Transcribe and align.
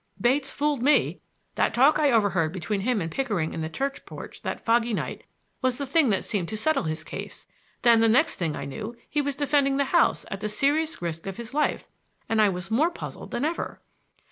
Bates 0.19 0.49
fooled 0.49 0.81
me. 0.81 1.19
That 1.53 1.75
talk 1.75 1.99
I 1.99 2.09
overheard 2.11 2.51
between 2.51 2.81
him 2.81 3.01
and 3.01 3.11
Pickering 3.11 3.53
in 3.53 3.61
the 3.61 3.69
church 3.69 4.03
porch 4.03 4.41
that 4.41 4.59
foggy 4.59 4.95
night 4.95 5.25
was 5.61 5.77
the 5.77 5.85
thing 5.85 6.09
that 6.09 6.25
seemed 6.25 6.49
to 6.49 6.57
settle 6.57 6.85
his 6.85 7.03
case; 7.03 7.45
then 7.83 7.99
the 8.01 8.09
next 8.09 8.33
thing 8.33 8.55
I 8.55 8.65
knew 8.65 8.95
he 9.07 9.21
was 9.21 9.35
defending 9.35 9.77
the 9.77 9.85
house 9.93 10.25
at 10.31 10.39
the 10.39 10.49
serious 10.49 11.03
risk 11.03 11.27
of 11.27 11.37
his 11.37 11.53
life; 11.53 11.87
and 12.27 12.41
I 12.41 12.49
was 12.49 12.71
more 12.71 12.89
puzzled 12.89 13.29
than 13.29 13.45
ever." 13.45 13.79